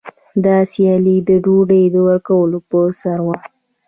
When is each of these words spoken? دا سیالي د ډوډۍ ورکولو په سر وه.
دا 0.45 0.57
سیالي 0.71 1.17
د 1.27 1.29
ډوډۍ 1.43 1.83
ورکولو 2.07 2.57
په 2.69 2.77
سر 2.99 3.19
وه. 3.25 3.35